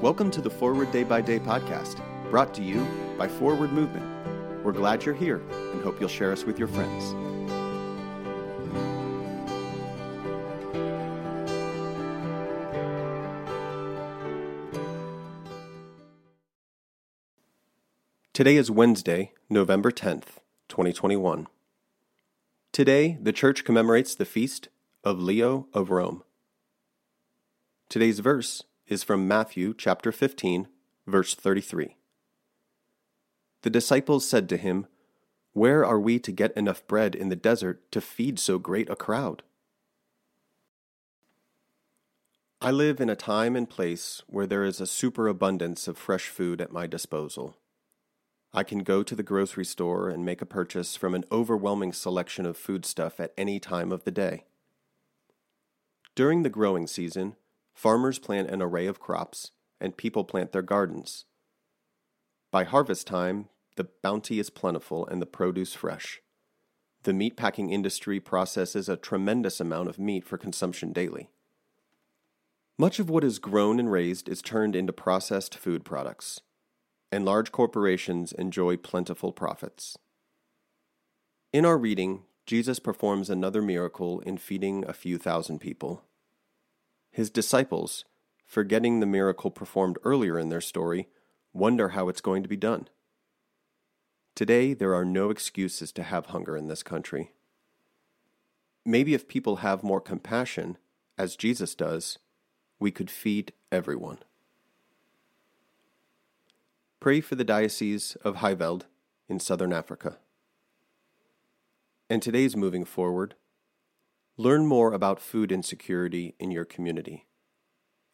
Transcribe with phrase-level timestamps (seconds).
[0.00, 2.86] Welcome to the Forward Day by Day podcast, brought to you
[3.18, 4.04] by Forward Movement.
[4.64, 5.42] We're glad you're here
[5.72, 7.14] and hope you'll share us with your friends.
[18.32, 21.46] Today is Wednesday, November 10th, 2021.
[22.72, 24.68] Today, the church commemorates the feast
[25.04, 26.24] of Leo of Rome.
[27.88, 30.68] Today's verse is from Matthew chapter 15,
[31.06, 31.96] verse 33.
[33.62, 34.86] The disciples said to him,
[35.52, 38.96] Where are we to get enough bread in the desert to feed so great a
[38.96, 39.42] crowd?
[42.60, 46.60] I live in a time and place where there is a superabundance of fresh food
[46.60, 47.58] at my disposal.
[48.52, 52.46] I can go to the grocery store and make a purchase from an overwhelming selection
[52.46, 54.44] of foodstuff at any time of the day.
[56.14, 57.36] During the growing season,
[57.74, 61.24] farmers plant an array of crops, and people plant their gardens.
[62.50, 66.20] By harvest time, the bounty is plentiful and the produce fresh.
[67.02, 71.28] The meatpacking industry processes a tremendous amount of meat for consumption daily.
[72.78, 76.40] Much of what is grown and raised is turned into processed food products
[77.14, 79.96] and large corporations enjoy plentiful profits.
[81.52, 86.02] In our reading, Jesus performs another miracle in feeding a few thousand people.
[87.14, 88.04] His disciples,
[88.44, 91.06] forgetting the miracle performed earlier in their story,
[91.52, 92.88] wonder how it's going to be done.
[94.34, 97.30] Today, there are no excuses to have hunger in this country.
[98.84, 100.76] Maybe if people have more compassion,
[101.16, 102.18] as Jesus does,
[102.80, 104.18] we could feed everyone.
[106.98, 108.86] Pray for the Diocese of Highveld
[109.28, 110.18] in southern Africa.
[112.10, 113.36] And today's moving forward.
[114.36, 117.26] Learn more about food insecurity in your community.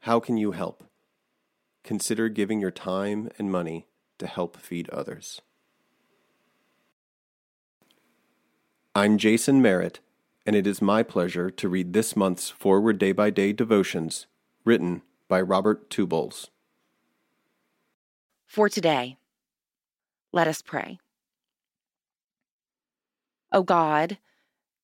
[0.00, 0.84] How can you help?
[1.84, 3.86] Consider giving your time and money
[4.18, 5.42] to help feed others.
[8.94, 10.00] I'm Jason Merritt,
[10.46, 14.26] and it is my pleasure to read this month's Forward Day by Day devotions
[14.64, 16.50] written by Robert Two Bulls.
[18.46, 19.18] For today,
[20.32, 20.98] let us pray.
[23.52, 24.16] O God,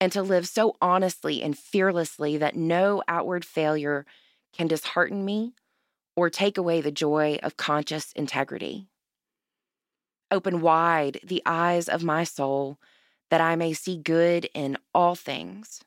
[0.00, 4.06] and to live so honestly and fearlessly that no outward failure
[4.52, 5.54] can dishearten me
[6.16, 8.88] or take away the joy of conscious integrity.
[10.30, 12.78] Open wide the eyes of my soul
[13.30, 15.80] that I may see good in all things.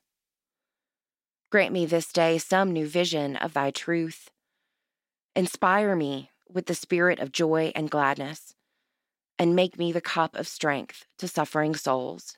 [1.52, 4.30] Grant me this day some new vision of thy truth.
[5.36, 8.56] Inspire me with the spirit of joy and gladness
[9.38, 12.38] and make me the cup of strength to suffering souls.